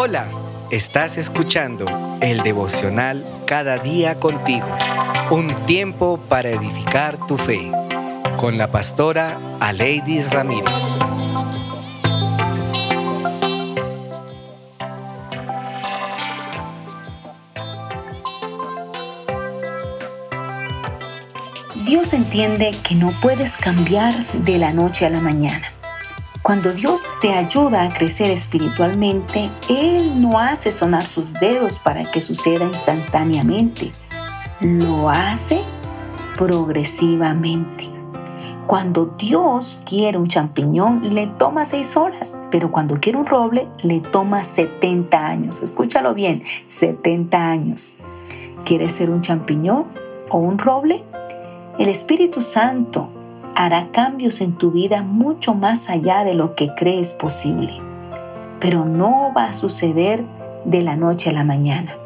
Hola, 0.00 0.28
estás 0.70 1.16
escuchando 1.16 1.84
el 2.20 2.44
devocional 2.44 3.26
Cada 3.48 3.78
día 3.78 4.20
contigo, 4.20 4.68
un 5.28 5.66
tiempo 5.66 6.20
para 6.28 6.50
edificar 6.50 7.18
tu 7.26 7.36
fe, 7.36 7.68
con 8.38 8.58
la 8.58 8.70
pastora 8.70 9.56
Aleidis 9.58 10.30
Ramírez. 10.30 10.72
Dios 21.86 22.12
entiende 22.12 22.72
que 22.88 22.94
no 22.94 23.10
puedes 23.20 23.56
cambiar 23.56 24.14
de 24.14 24.58
la 24.58 24.72
noche 24.72 25.06
a 25.06 25.10
la 25.10 25.18
mañana. 25.18 25.66
Cuando 26.48 26.72
Dios 26.72 27.04
te 27.20 27.34
ayuda 27.34 27.82
a 27.82 27.88
crecer 27.90 28.30
espiritualmente, 28.30 29.50
Él 29.68 30.18
no 30.18 30.38
hace 30.38 30.72
sonar 30.72 31.04
sus 31.04 31.34
dedos 31.34 31.78
para 31.78 32.10
que 32.10 32.22
suceda 32.22 32.64
instantáneamente. 32.64 33.92
Lo 34.62 35.10
hace 35.10 35.60
progresivamente. 36.38 37.90
Cuando 38.66 39.14
Dios 39.18 39.82
quiere 39.84 40.16
un 40.16 40.28
champiñón, 40.28 41.14
le 41.14 41.26
toma 41.26 41.66
seis 41.66 41.98
horas, 41.98 42.38
pero 42.50 42.72
cuando 42.72 42.98
quiere 42.98 43.18
un 43.18 43.26
roble, 43.26 43.68
le 43.82 44.00
toma 44.00 44.42
70 44.42 45.18
años. 45.18 45.60
Escúchalo 45.60 46.14
bien, 46.14 46.44
70 46.66 47.46
años. 47.46 47.92
¿Quieres 48.64 48.92
ser 48.92 49.10
un 49.10 49.20
champiñón 49.20 49.84
o 50.30 50.38
un 50.38 50.56
roble? 50.56 51.04
El 51.78 51.90
Espíritu 51.90 52.40
Santo 52.40 53.10
hará 53.56 53.90
cambios 53.90 54.40
en 54.40 54.54
tu 54.54 54.70
vida 54.70 55.02
mucho 55.02 55.54
más 55.54 55.90
allá 55.90 56.24
de 56.24 56.34
lo 56.34 56.54
que 56.54 56.74
crees 56.74 57.12
posible. 57.12 57.72
Pero 58.60 58.84
no 58.84 59.32
va 59.36 59.44
a 59.44 59.52
suceder 59.52 60.24
de 60.64 60.82
la 60.82 60.96
noche 60.96 61.30
a 61.30 61.32
la 61.32 61.44
mañana. 61.44 61.96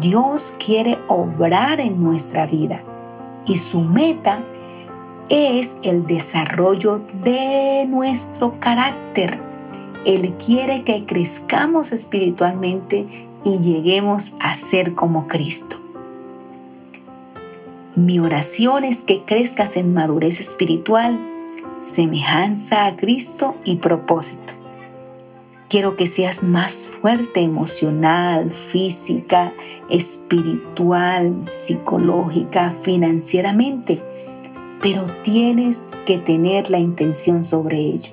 Dios 0.00 0.54
quiere 0.64 0.98
obrar 1.08 1.80
en 1.80 2.02
nuestra 2.02 2.46
vida 2.46 2.82
y 3.46 3.56
su 3.56 3.80
meta 3.80 4.40
es 5.28 5.78
el 5.82 6.06
desarrollo 6.06 7.02
de 7.22 7.86
nuestro 7.88 8.58
carácter. 8.60 9.40
Él 10.04 10.34
quiere 10.34 10.84
que 10.84 11.04
crezcamos 11.06 11.92
espiritualmente 11.92 13.28
y 13.44 13.58
lleguemos 13.58 14.32
a 14.40 14.54
ser 14.54 14.94
como 14.94 15.26
Cristo. 15.26 15.77
Mi 17.98 18.20
oración 18.20 18.84
es 18.84 19.02
que 19.02 19.24
crezcas 19.24 19.76
en 19.76 19.92
madurez 19.92 20.38
espiritual, 20.38 21.18
semejanza 21.80 22.86
a 22.86 22.94
Cristo 22.94 23.56
y 23.64 23.78
propósito. 23.78 24.52
Quiero 25.68 25.96
que 25.96 26.06
seas 26.06 26.44
más 26.44 26.86
fuerte 26.86 27.40
emocional, 27.40 28.52
física, 28.52 29.52
espiritual, 29.90 31.42
psicológica, 31.42 32.70
financieramente, 32.70 34.00
pero 34.80 35.02
tienes 35.24 35.90
que 36.06 36.18
tener 36.18 36.70
la 36.70 36.78
intención 36.78 37.42
sobre 37.42 37.80
ello. 37.80 38.12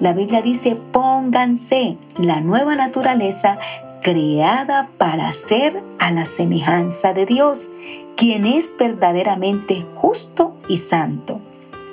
La 0.00 0.14
Biblia 0.14 0.42
dice, 0.42 0.76
pónganse 0.90 1.96
la 2.18 2.40
nueva 2.40 2.74
naturaleza 2.74 3.60
creada 4.06 4.88
para 4.98 5.32
ser 5.32 5.82
a 5.98 6.12
la 6.12 6.26
semejanza 6.26 7.12
de 7.12 7.26
Dios 7.26 7.70
quien 8.16 8.46
es 8.46 8.76
verdaderamente 8.78 9.84
justo 9.96 10.54
y 10.68 10.76
santo. 10.76 11.40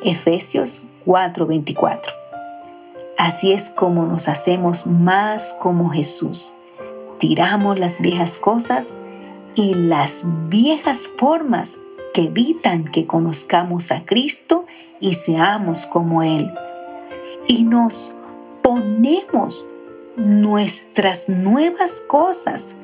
Efesios 0.04 0.86
4:24. 1.08 2.12
Así 3.18 3.52
es 3.52 3.72
como 3.72 4.06
nos 4.06 4.28
hacemos 4.30 4.86
más 4.86 5.58
como 5.60 5.90
Jesús. 5.90 6.54
Tiramos 7.18 7.80
las 7.80 8.00
viejas 8.00 8.38
cosas 8.38 8.94
y 9.56 9.74
las 9.74 10.24
viejas 10.50 11.10
formas 11.18 11.80
que 12.14 12.26
evitan 12.26 12.84
que 12.84 13.08
conozcamos 13.08 13.92
a 13.92 14.06
Cristo 14.06 14.68
y 15.00 15.16
seamos 15.16 15.88
como 15.88 16.22
Él. 16.22 16.54
Y 17.48 17.64
nos 17.64 18.16
ponemos 18.62 19.66
nuestras 20.16 21.28
nuevas 21.28 22.02
cosas 22.02 22.76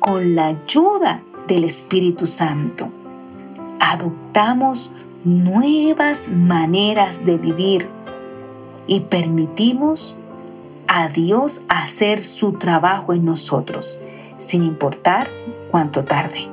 con 0.00 0.34
la 0.34 0.48
ayuda 0.48 1.22
del 1.48 1.64
Espíritu 1.64 2.26
Santo. 2.26 2.90
Adoptamos 3.80 4.92
nuevas 5.24 6.28
maneras 6.28 7.24
de 7.24 7.38
vivir 7.38 7.88
y 8.86 9.00
permitimos 9.00 10.18
a 10.86 11.08
Dios 11.08 11.62
hacer 11.68 12.22
su 12.22 12.52
trabajo 12.52 13.14
en 13.14 13.24
nosotros, 13.24 14.00
sin 14.36 14.62
importar 14.62 15.28
cuánto 15.70 16.04
tarde. 16.04 16.48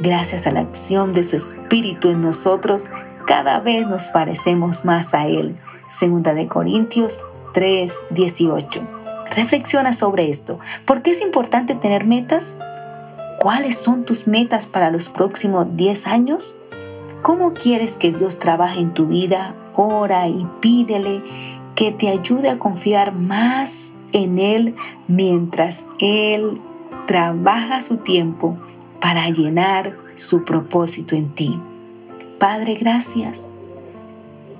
Gracias 0.00 0.48
a 0.48 0.50
la 0.50 0.60
acción 0.60 1.14
de 1.14 1.22
su 1.22 1.36
Espíritu 1.36 2.10
en 2.10 2.20
nosotros, 2.20 2.86
cada 3.26 3.60
vez 3.60 3.86
nos 3.86 4.08
parecemos 4.08 4.84
más 4.84 5.14
a 5.14 5.28
Él. 5.28 5.56
Segunda 5.88 6.34
de 6.34 6.48
Corintios 6.48 7.20
3, 7.52 7.94
18. 8.10 9.03
Reflexiona 9.30 9.92
sobre 9.92 10.30
esto. 10.30 10.58
¿Por 10.84 11.02
qué 11.02 11.10
es 11.10 11.20
importante 11.20 11.74
tener 11.74 12.04
metas? 12.04 12.58
¿Cuáles 13.40 13.76
son 13.76 14.04
tus 14.04 14.26
metas 14.26 14.66
para 14.66 14.90
los 14.90 15.08
próximos 15.08 15.66
10 15.76 16.06
años? 16.06 16.56
¿Cómo 17.22 17.54
quieres 17.54 17.96
que 17.96 18.12
Dios 18.12 18.38
trabaje 18.38 18.80
en 18.80 18.94
tu 18.94 19.06
vida? 19.06 19.54
Ora 19.76 20.28
y 20.28 20.46
pídele 20.60 21.22
que 21.74 21.90
te 21.90 22.08
ayude 22.08 22.50
a 22.50 22.58
confiar 22.58 23.12
más 23.12 23.94
en 24.12 24.38
Él 24.38 24.76
mientras 25.08 25.84
Él 25.98 26.60
trabaja 27.06 27.80
su 27.80 27.98
tiempo 27.98 28.56
para 29.00 29.28
llenar 29.30 29.96
su 30.14 30.44
propósito 30.44 31.16
en 31.16 31.34
ti. 31.34 31.60
Padre, 32.38 32.74
gracias. 32.74 33.50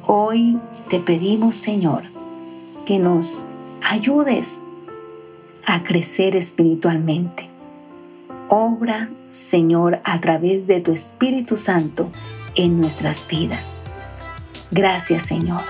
Hoy 0.07 0.59
te 0.91 0.99
pedimos, 0.99 1.55
Señor, 1.57 2.03
que 2.85 2.99
nos 2.99 3.45
ayudes 3.85 4.61
a 5.67 5.83
crecer 5.83 6.37
espiritualmente 6.37 7.55
Obra, 8.49 9.11
Señor, 9.29 10.01
a 10.05 10.21
través 10.21 10.67
de 10.67 10.81
tu 10.81 10.93
Espíritu 10.93 11.57
Santo 11.57 12.11
en 12.55 12.79
nuestras 12.79 13.27
vidas. 13.27 13.81
Gracias, 14.71 15.23
Señor. 15.23 15.63